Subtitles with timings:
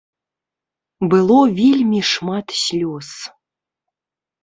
[1.11, 3.09] Было вельмі шмат слёз.